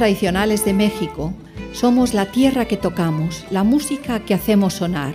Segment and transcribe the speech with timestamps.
[0.00, 1.34] tradicionales de México,
[1.74, 5.14] somos la tierra que tocamos, la música que hacemos sonar.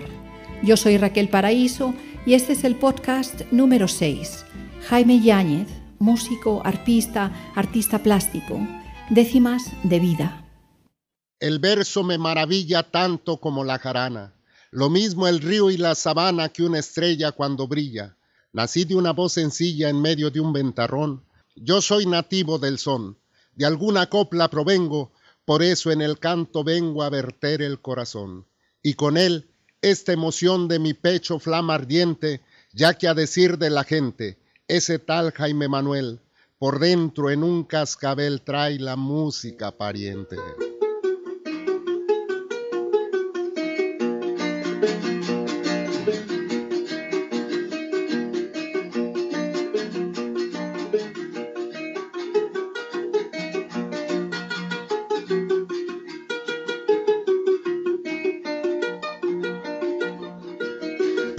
[0.61, 1.95] Yo soy Raquel Paraíso
[2.27, 4.45] y este es el podcast número 6.
[4.87, 8.59] Jaime Yáñez, músico, artista, artista plástico.
[9.09, 10.45] Décimas de vida.
[11.39, 14.35] El verso me maravilla tanto como la jarana,
[14.69, 18.17] lo mismo el río y la sabana que una estrella cuando brilla.
[18.53, 21.23] Nací de una voz sencilla en medio de un ventarrón.
[21.55, 23.17] Yo soy nativo del son
[23.55, 25.11] de alguna copla provengo,
[25.45, 28.45] por eso en el canto vengo a verter el corazón.
[28.81, 29.49] Y con él
[29.81, 32.41] esta emoción de mi pecho flama ardiente,
[32.73, 36.21] ya que a decir de la gente, ese tal Jaime Manuel,
[36.57, 40.37] por dentro en un cascabel trae la música pariente.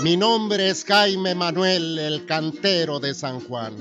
[0.07, 3.75] Mi nombre es Jaime Manuel, el cantero de San Juan,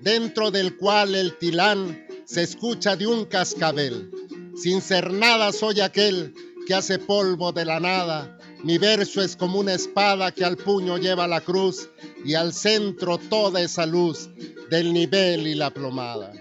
[0.00, 4.12] dentro del cual el tilán se escucha de un cascabel.
[4.54, 6.32] Sin ser nada soy aquel
[6.68, 8.38] que hace polvo de la nada.
[8.62, 11.88] Mi verso es como una espada que al puño lleva la cruz
[12.24, 14.30] y al centro toda esa luz
[14.70, 16.32] del nivel y la plomada.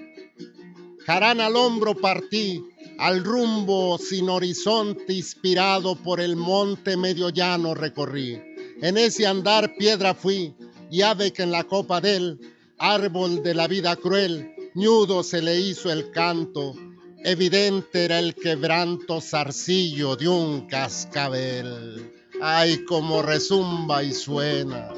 [1.04, 2.64] Jarán al hombro partí,
[3.00, 8.40] al rumbo sin horizonte inspirado por el monte medio llano recorrí
[8.82, 10.56] en ese andar piedra fui,
[10.92, 12.40] y ave que en la copa del
[12.78, 16.76] árbol de la vida cruel, ñudo se le hizo el canto,
[17.24, 22.12] evidente era el quebranto zarcillo de un cascabel.
[22.42, 24.90] Ay, como resumba y suena.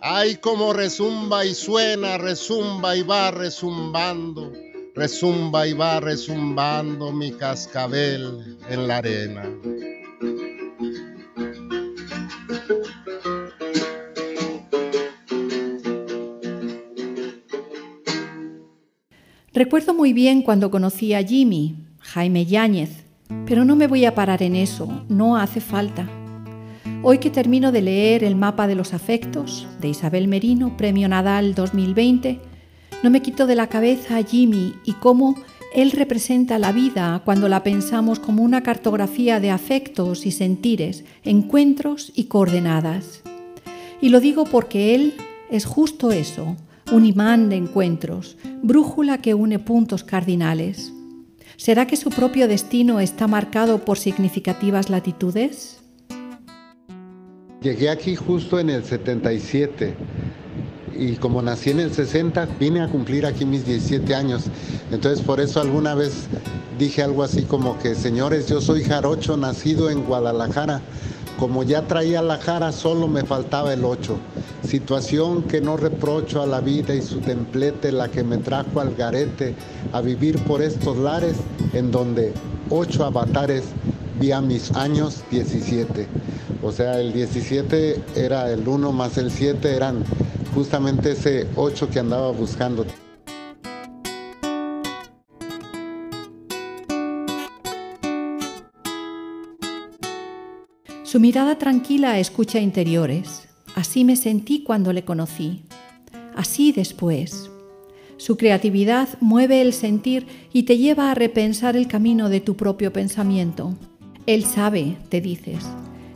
[0.00, 4.52] Ay, como resumba y suena, resumba y va resumbando,
[4.94, 9.50] resumba y va resumbando mi cascabel en la arena.
[19.54, 23.04] Recuerdo muy bien cuando conocí a Jimmy, Jaime Yáñez,
[23.46, 26.08] pero no me voy a parar en eso, no hace falta.
[27.04, 31.54] Hoy que termino de leer El mapa de los afectos de Isabel Merino, Premio Nadal
[31.54, 32.40] 2020,
[33.04, 35.36] no me quito de la cabeza a Jimmy y cómo
[35.72, 42.10] él representa la vida cuando la pensamos como una cartografía de afectos y sentires, encuentros
[42.16, 43.22] y coordenadas.
[44.00, 45.14] Y lo digo porque él
[45.48, 46.56] es justo eso,
[46.92, 50.92] un imán de encuentros, brújula que une puntos cardinales.
[51.56, 55.80] ¿Será que su propio destino está marcado por significativas latitudes?
[57.62, 59.94] Llegué aquí justo en el 77
[60.96, 64.44] y como nací en el 60 vine a cumplir aquí mis 17 años.
[64.90, 66.26] Entonces por eso alguna vez
[66.78, 70.82] dije algo así como que, señores, yo soy jarocho nacido en Guadalajara
[71.38, 74.16] como ya traía la jara, solo me faltaba el ocho.
[74.66, 78.94] Situación que no reprocho a la vida y su templete, la que me trajo al
[78.94, 79.54] garete
[79.92, 81.36] a vivir por estos lares,
[81.72, 82.32] en donde
[82.70, 83.64] ocho avatares
[84.20, 86.06] vi a mis años 17.
[86.62, 90.04] O sea, el 17 era el 1 más el 7, eran
[90.54, 92.86] justamente ese 8 que andaba buscando.
[101.14, 103.46] Su mirada tranquila escucha interiores.
[103.76, 105.62] Así me sentí cuando le conocí.
[106.34, 107.52] Así después.
[108.16, 112.92] Su creatividad mueve el sentir y te lleva a repensar el camino de tu propio
[112.92, 113.76] pensamiento.
[114.26, 115.64] Él sabe, te dices.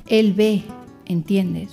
[0.08, 0.64] Él ve,
[1.06, 1.70] entiendes.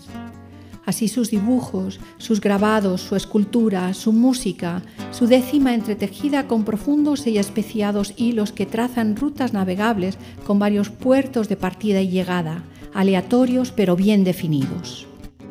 [0.86, 7.40] Así sus dibujos, sus grabados, su escultura, su música, su décima entretejida con profundos y
[7.40, 12.64] especiados hilos que trazan rutas navegables con varios puertos de partida y llegada,
[12.96, 15.06] aleatorios pero bien definidos.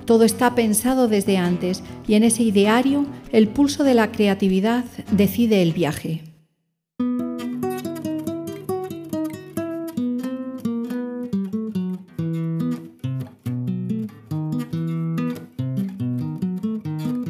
[0.06, 5.62] Todo está pensado desde antes y en ese ideario el pulso de la creatividad decide
[5.62, 6.22] el viaje.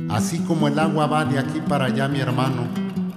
[0.08, 2.68] Así como el agua va de aquí para allá, mi hermano,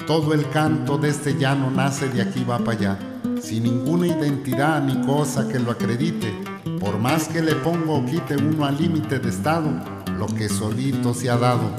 [0.07, 2.99] todo el canto de este llano nace de aquí va para allá,
[3.39, 8.35] sin ninguna identidad ni cosa que lo acredite por más que le pongo o quite
[8.35, 9.69] uno al límite de estado,
[10.17, 11.69] lo que solito se ha dado,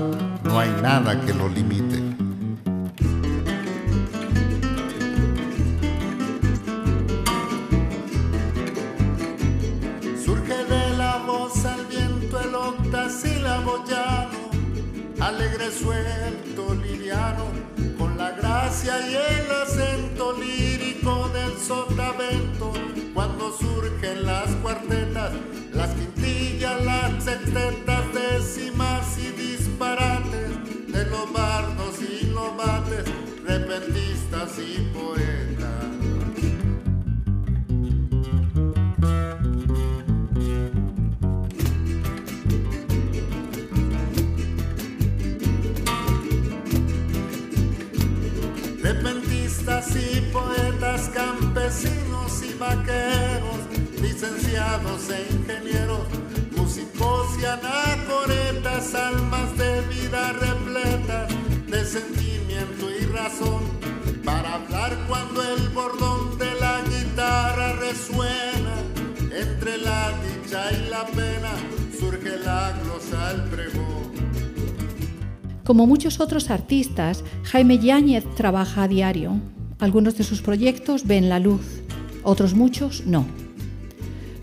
[0.45, 2.08] no hay nada que lo limite.
[27.20, 32.56] Setentas décimas y disparates de los bardos y los
[33.44, 35.38] repentistas y poetas.
[48.82, 53.61] Repentistas y poetas, campesinos y vaqueros,
[54.00, 56.18] licenciados e ingenieros,
[57.40, 61.29] y anacoretas, almas de vida repletas
[61.67, 63.62] de sentimiento y razón,
[64.25, 68.75] para hablar cuando el bordón de la guitarra resuena,
[69.32, 71.52] entre la dicha y la pena
[71.99, 73.99] surge la glosa al pregón.
[75.64, 79.40] Como muchos otros artistas, Jaime Yáñez trabaja a diario.
[79.79, 81.82] Algunos de sus proyectos ven la luz,
[82.23, 83.26] otros muchos no.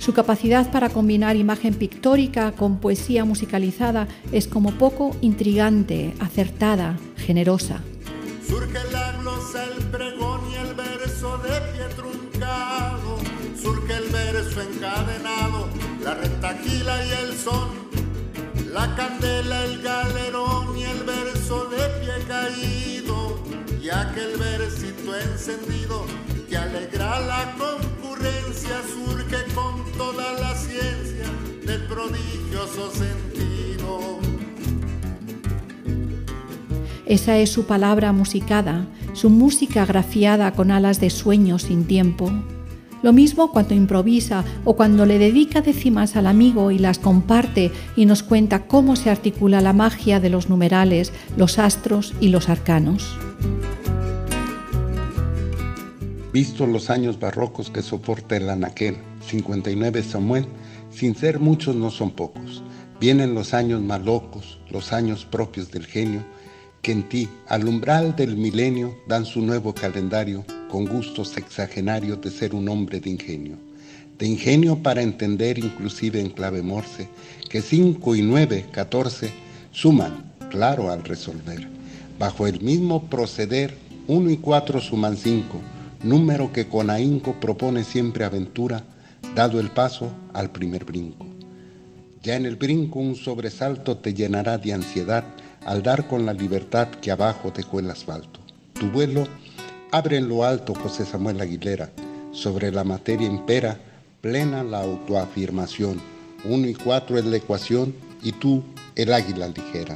[0.06, 7.82] Su capacidad para combinar imagen pictórica con poesía musicalizada es como poco intrigante, acertada, generosa.
[8.48, 13.18] Surge la glosa, el pregón y el verso de pie truncado.
[13.60, 15.70] Surge el verso encadenado,
[16.04, 17.70] la retaquila y el son.
[18.72, 23.40] La candela, el galerón y el verso de pie caído.
[23.82, 26.06] Y aquel versito encendido
[26.48, 27.56] que alegra la
[28.84, 31.30] surge con toda la ciencia
[31.66, 34.20] del prodigioso sentido.
[37.06, 42.32] Esa es su palabra musicada, su música grafiada con alas de sueño sin tiempo.
[43.04, 48.06] Lo mismo cuando improvisa o cuando le dedica décimas al amigo y las comparte y
[48.06, 53.16] nos cuenta cómo se articula la magia de los numerales, los astros y los arcanos.
[56.36, 60.46] Visto los años barrocos que soporta el anaquel, 59 Samuel,
[60.92, 62.62] sin ser muchos no son pocos.
[63.00, 66.26] Vienen los años más locos, los años propios del genio,
[66.82, 72.32] que en ti, al umbral del milenio, dan su nuevo calendario con gustos sexagenarios de
[72.32, 73.56] ser un hombre de ingenio.
[74.20, 77.08] De ingenio para entender, inclusive en clave morse,
[77.50, 79.32] que 5 y 9, 14,
[79.72, 81.66] suman, claro, al resolver.
[82.20, 83.78] Bajo el mismo proceder,
[84.08, 85.62] 1 y 4 suman 5,
[86.04, 88.84] número que con ahínco propone siempre aventura,
[89.36, 91.26] dado el paso al primer brinco.
[92.22, 95.24] Ya en el brinco un sobresalto te llenará de ansiedad
[95.66, 98.40] al dar con la libertad que abajo dejó el asfalto.
[98.74, 99.28] Tu vuelo
[99.92, 101.92] abre en lo alto José Samuel Aguilera,
[102.32, 103.80] sobre la materia impera,
[104.22, 106.02] plena la autoafirmación.
[106.44, 108.64] Uno y cuatro es la ecuación y tú
[108.96, 109.96] el águila ligera.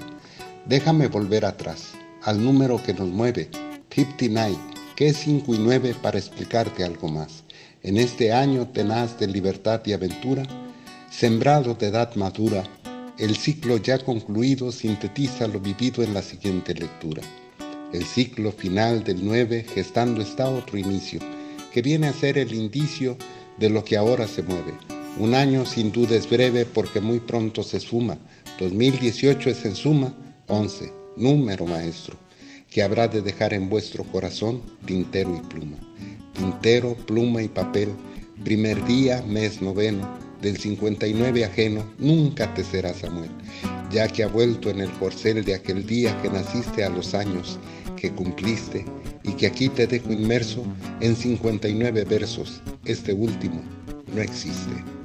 [0.65, 1.93] Déjame volver atrás,
[2.23, 3.49] al número que nos mueve,
[3.89, 4.55] 59,
[4.99, 7.45] que es 5 y 9 para explicarte algo más.
[7.83, 10.43] En este año tenaz de libertad y aventura,
[11.09, 12.65] sembrado de edad madura,
[13.17, 17.23] el ciclo ya concluido sintetiza lo vivido en la siguiente lectura.
[17.93, 21.21] El ciclo final del 9 gestando está otro inicio,
[21.71, 23.17] que viene a ser el indicio
[23.57, 24.73] de lo que ahora se mueve.
[25.17, 28.17] Un año sin duda es breve porque muy pronto se suma.
[28.59, 30.13] 2018 es en suma
[30.47, 32.17] 11, número maestro,
[32.69, 35.77] que habrá de dejar en vuestro corazón tintero y pluma.
[36.33, 37.89] Tintero, pluma y papel,
[38.43, 40.07] primer día, mes noveno,
[40.41, 43.29] del 59 ajeno, nunca te será Samuel,
[43.91, 47.59] ya que ha vuelto en el corcel de aquel día que naciste a los años
[47.97, 48.85] que cumpliste
[49.23, 50.63] y que aquí te dejo inmerso
[51.01, 52.61] en 59 versos.
[52.85, 53.61] Este último
[54.13, 54.98] no existe.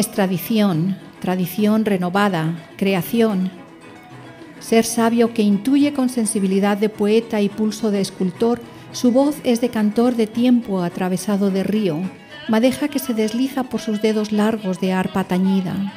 [0.00, 3.50] Es tradición, tradición renovada, creación.
[4.58, 9.60] Ser sabio que intuye con sensibilidad de poeta y pulso de escultor, su voz es
[9.60, 11.98] de cantor de tiempo atravesado de río,
[12.48, 15.92] madeja que se desliza por sus dedos largos de arpa tañida.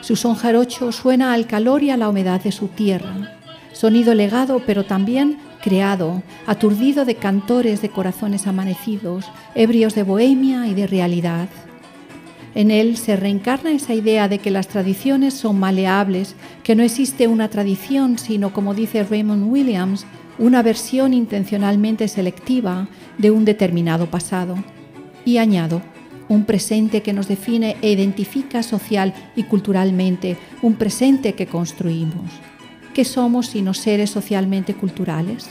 [0.00, 3.36] Su son jarocho suena al calor y a la humedad de su tierra,
[3.72, 9.24] sonido legado pero también creado, aturdido de cantores de corazones amanecidos,
[9.56, 11.48] ebrios de bohemia y de realidad.
[12.58, 16.34] En él se reencarna esa idea de que las tradiciones son maleables,
[16.64, 20.06] que no existe una tradición, sino, como dice Raymond Williams,
[20.40, 24.56] una versión intencionalmente selectiva de un determinado pasado.
[25.24, 25.82] Y añado,
[26.28, 32.28] un presente que nos define e identifica social y culturalmente, un presente que construimos.
[32.92, 35.48] ¿Qué somos sino seres socialmente culturales?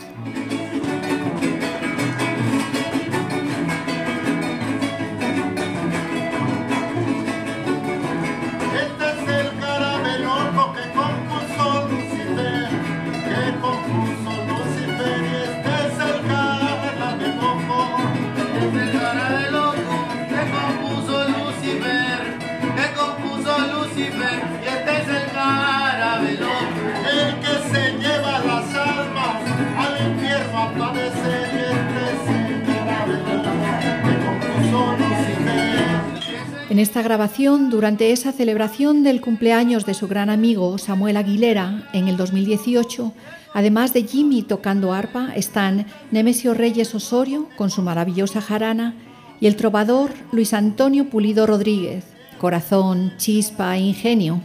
[36.78, 42.06] En esta grabación, durante esa celebración del cumpleaños de su gran amigo Samuel Aguilera en
[42.06, 43.12] el 2018,
[43.52, 48.94] además de Jimmy tocando arpa, están Nemesio Reyes Osorio con su maravillosa jarana
[49.40, 52.04] y el trovador Luis Antonio Pulido Rodríguez,
[52.38, 54.40] corazón, chispa e ingenio.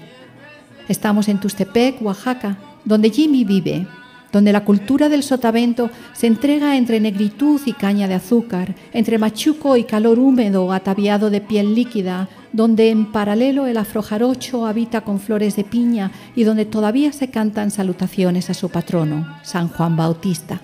[0.88, 3.86] Estamos en Tustepec, Oaxaca, donde Jimmy vive
[4.34, 9.78] donde la cultura del sotavento se entrega entre negritud y caña de azúcar, entre machuco
[9.78, 15.56] y calor húmedo ataviado de piel líquida, donde en paralelo el afrojarocho habita con flores
[15.56, 20.60] de piña y donde todavía se cantan salutaciones a su patrono, San Juan Bautista.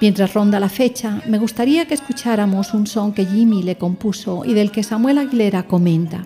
[0.00, 4.54] Mientras ronda la fecha, me gustaría que escucháramos un son que Jimmy le compuso y
[4.54, 6.24] del que Samuel Aguilera comenta.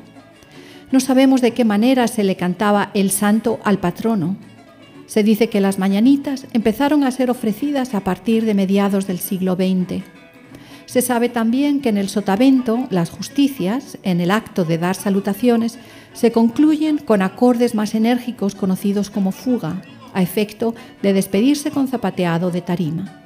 [0.93, 4.37] No sabemos de qué manera se le cantaba el santo al patrono,
[5.07, 9.55] se dice que las mañanitas empezaron a ser ofrecidas a partir de mediados del siglo
[9.55, 10.03] XX.
[10.87, 15.79] Se sabe también que en el sotavento las justicias, en el acto de dar salutaciones,
[16.13, 19.83] se concluyen con acordes más enérgicos conocidos como fuga,
[20.13, 23.23] a efecto de despedirse con zapateado de tarima.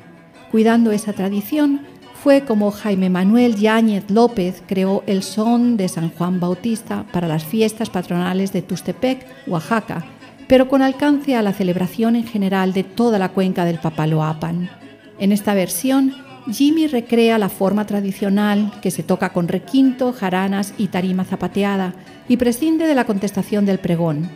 [0.50, 1.82] Cuidando esa tradición,
[2.22, 7.44] fue como Jaime Manuel Yáñez López creó el son de San Juan Bautista para las
[7.44, 10.04] fiestas patronales de Tustepec, Oaxaca,
[10.48, 14.70] pero con alcance a la celebración en general de toda la cuenca del Papaloapan.
[15.18, 16.14] En esta versión,
[16.50, 21.94] Jimmy recrea la forma tradicional que se toca con requinto, jaranas y tarima zapateada
[22.28, 24.30] y prescinde de la contestación del pregón.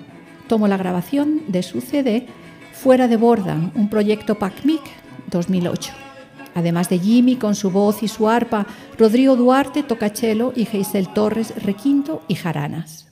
[0.48, 2.26] Tomo la grabación de su CD
[2.72, 4.80] Fuera de Borda, un proyecto PACMIC
[5.30, 5.92] 2008.
[6.54, 8.66] Además de Jimmy con su voz y su arpa,
[8.98, 13.11] Rodrigo Duarte toca cello y Geisel Torres requinto y jaranas.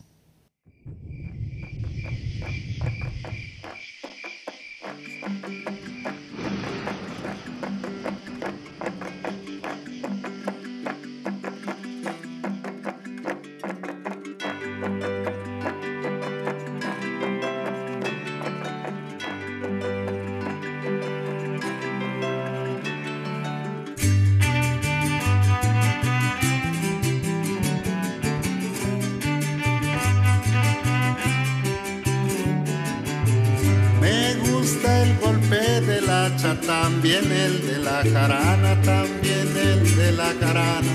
[36.90, 40.94] también el de la jarana, también el de la jarana.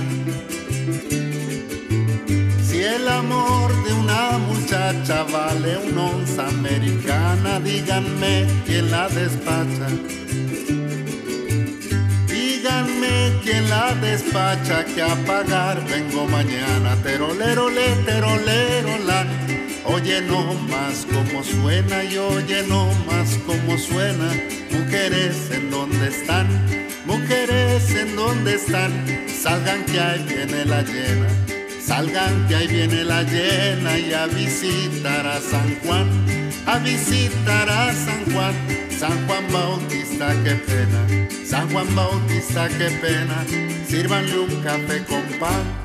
[2.68, 9.88] Si el amor de una muchacha vale una onza americana, díganme quién la despacha.
[12.28, 16.98] Díganme quién la despacha, que a pagar vengo mañana.
[17.04, 19.26] Terolero, le, terolero, la.
[19.86, 24.30] Oye no más como suena y oye no más como suena
[24.78, 26.48] Mujeres en donde están,
[27.06, 28.92] mujeres en donde están,
[29.28, 31.28] salgan que ahí viene la llena,
[31.82, 36.10] salgan que ahí viene la llena y a visitar a San Juan,
[36.66, 38.54] a visitar a San Juan,
[39.00, 43.46] San Juan Bautista, qué pena, San Juan Bautista, qué pena,
[43.88, 45.85] sírvanle un café con pan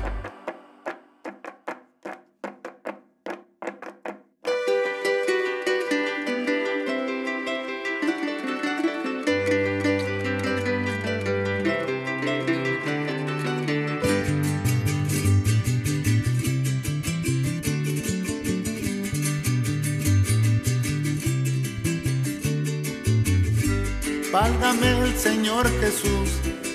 [25.21, 26.29] Señor Jesús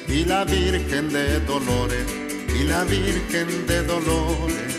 [0.06, 2.06] y la Virgen de Dolores
[2.54, 4.72] y la Virgen de Dolores.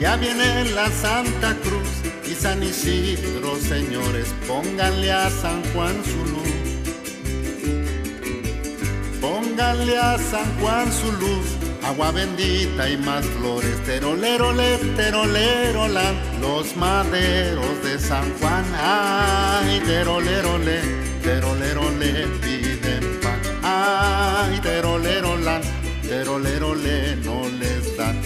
[0.00, 1.90] Ya viene la Santa Cruz
[2.26, 6.50] y San Isidro, señores, pónganle a San Juan su luz.
[9.20, 11.60] Pónganle a San Juan su luz
[11.90, 15.88] agua bendita y más flores, terolero, le, terolero,
[16.40, 25.60] los maderos de San Juan, ay, terolero, le, terolero, le piden pan, ay, terolero, la,
[26.02, 28.20] terolero, le, no les dan.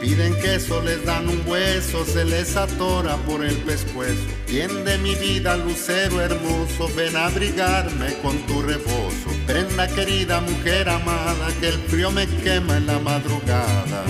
[0.00, 4.20] Piden queso, les dan un hueso, se les atora por el pescuezo.
[4.46, 9.30] Bien de mi vida, lucero hermoso, ven a abrigarme con tu rebozo.
[9.46, 14.04] Prenda querida, mujer amada, que el frío me quema en la madrugada.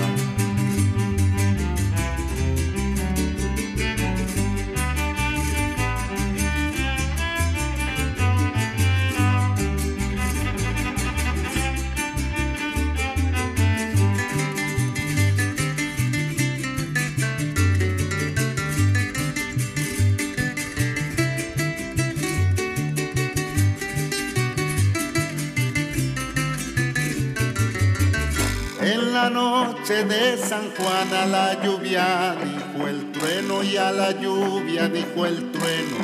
[30.08, 35.50] De San Juan a la lluvia dijo el trueno y a la lluvia dijo el
[35.52, 35.96] trueno.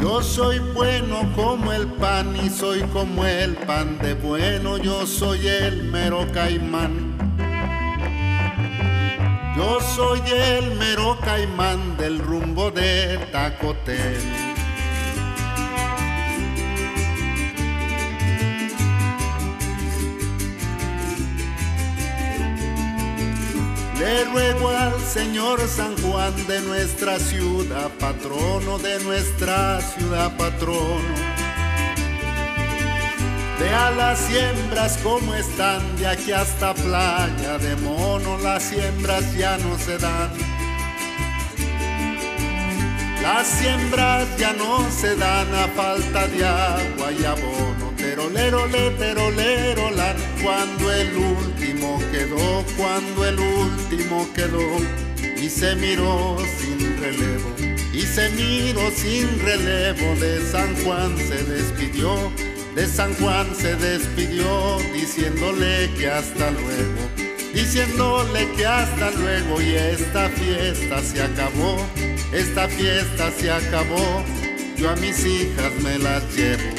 [0.00, 5.46] Yo soy bueno como el pan y soy como el pan de bueno, yo soy
[5.46, 7.14] el mero caimán.
[9.56, 14.43] Yo soy el mero caimán del rumbo de Tacotel.
[24.04, 31.14] Le ruego al Señor San Juan de nuestra ciudad, patrono de nuestra ciudad, patrono.
[33.58, 39.78] Vea las siembras como están, de aquí hasta playa de mono, las siembras ya no
[39.78, 40.30] se dan.
[43.22, 47.94] Las siembras ya no se dan a falta de agua y abono.
[47.96, 54.78] Terolero, le, terolero, la, cuando el último quedó, cuando el último quedó,
[55.36, 57.54] y se miró sin relevo,
[57.92, 62.32] y se miró sin relevo, de San Juan se despidió,
[62.74, 67.02] de San Juan se despidió, diciéndole que hasta luego,
[67.52, 71.76] diciéndole que hasta luego, y esta fiesta se acabó,
[72.32, 74.24] esta fiesta se acabó,
[74.76, 76.73] yo a mis hijas me las llevo.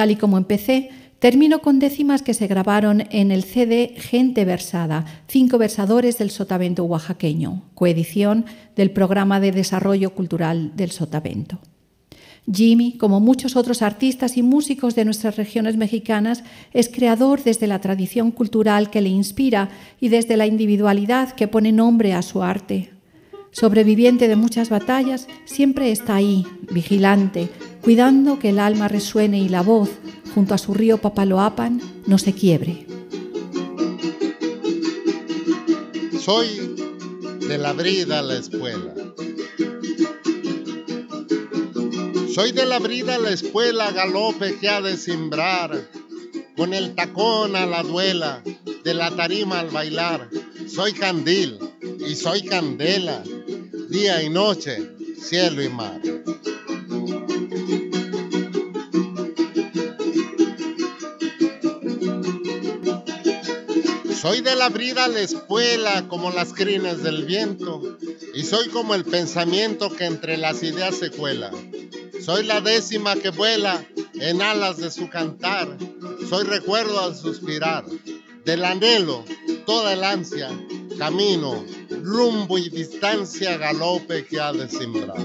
[0.00, 5.04] Tal y como empecé, termino con décimas que se grabaron en el CD Gente Versada,
[5.28, 11.58] cinco versadores del Sotavento oaxaqueño, coedición del Programa de Desarrollo Cultural del Sotavento.
[12.50, 17.82] Jimmy, como muchos otros artistas y músicos de nuestras regiones mexicanas, es creador desde la
[17.82, 19.68] tradición cultural que le inspira
[20.00, 22.99] y desde la individualidad que pone nombre a su arte.
[23.52, 27.48] Sobreviviente de muchas batallas, siempre está ahí, vigilante,
[27.82, 29.90] cuidando que el alma resuene y la voz,
[30.34, 32.86] junto a su río Papaloapan, no se quiebre.
[36.20, 36.76] Soy
[37.48, 38.94] de la brida a la escuela.
[42.32, 45.88] Soy de la brida a la escuela, galope que ha de simbrar,
[46.56, 48.42] con el tacón a la duela,
[48.84, 50.28] de la tarima al bailar.
[50.68, 51.58] Soy candil
[52.06, 53.24] y soy candela,
[53.90, 54.88] día y noche,
[55.20, 56.00] cielo y mar.
[64.22, 67.98] Soy de la brida la espuela como las crines del viento
[68.32, 71.50] y soy como el pensamiento que entre las ideas se cuela.
[72.24, 75.76] Soy la décima que vuela en alas de su cantar.
[76.28, 77.84] Soy recuerdo al suspirar
[78.44, 79.24] del anhelo,
[79.66, 80.48] toda el ansia,
[81.00, 81.64] camino,
[82.02, 85.16] rumbo y distancia, galope que ha de sembrar.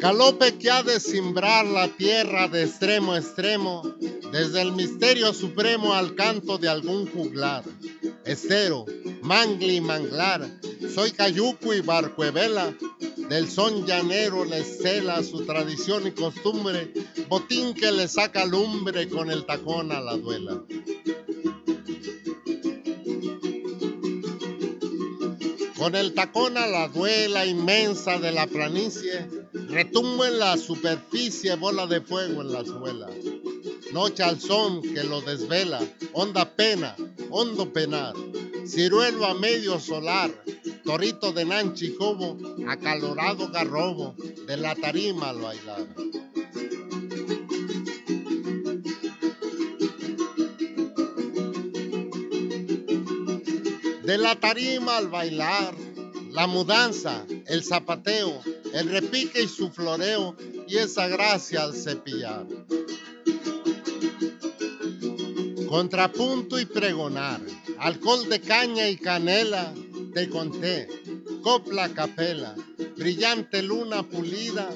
[0.00, 3.82] Galope que ha de simbrar la tierra de extremo a extremo,
[4.32, 7.64] desde el misterio supremo al canto de algún juglar.
[8.24, 8.86] Estero,
[9.20, 10.48] mangli y manglar,
[10.94, 12.74] soy cayuco y barcuevela,
[13.28, 16.92] del son llanero le cela su tradición y costumbre,
[17.28, 20.62] botín que le saca lumbre con el tacón a la duela.
[25.76, 31.86] Con el tacón a la duela inmensa de la planicie, retumbo en la superficie bola
[31.86, 33.08] de fuego en la suela.
[33.92, 35.80] Noche al son que lo desvela,
[36.12, 36.96] honda pena,
[37.30, 38.14] hondo penar,
[38.64, 40.30] ciruelo a medio solar,
[40.84, 42.36] torito de nanchicobo,
[42.68, 44.14] acalorado garrobo,
[44.46, 45.86] de la tarima al bailar.
[54.02, 55.74] De la tarima al bailar,
[56.32, 58.40] la mudanza, el zapateo,
[58.74, 62.46] el repique y su floreo y esa gracia al cepillar.
[65.68, 67.40] Contrapunto y pregonar,
[67.78, 69.72] alcohol de caña y canela,
[70.12, 70.88] te conté,
[71.42, 72.54] copla capela,
[72.96, 74.68] brillante luna pulida,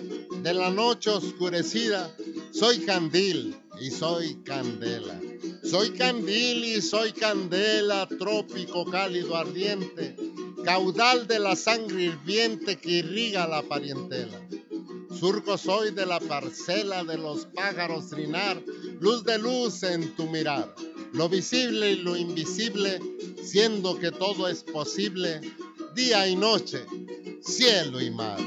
[0.42, 2.14] de la noche oscurecida,
[2.52, 5.20] soy candil y soy candela.
[5.62, 10.16] Soy candil y soy candela, trópico cálido ardiente,
[10.64, 14.40] caudal de la sangre hirviente que irriga la parientela.
[15.18, 18.62] Surco soy de la parcela de los pájaros trinar,
[19.00, 20.74] luz de luz en tu mirar,
[21.16, 23.00] lo visible y lo invisible,
[23.42, 25.40] siendo que todo es posible,
[25.94, 26.84] día y noche,
[27.42, 28.38] cielo y mar.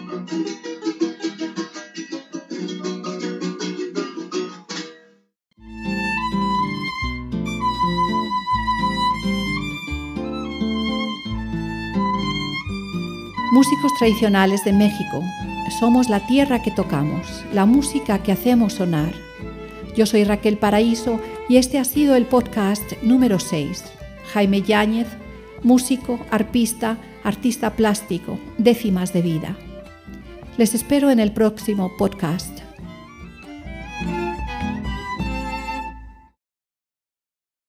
[13.51, 15.23] Músicos tradicionales de México,
[15.79, 19.13] somos la tierra que tocamos, la música que hacemos sonar.
[19.95, 23.83] Yo soy Raquel Paraíso y este ha sido el podcast número 6.
[24.33, 25.07] Jaime Yáñez,
[25.63, 29.57] músico, arpista, artista plástico, décimas de vida.
[30.57, 32.68] Les espero en el próximo podcast.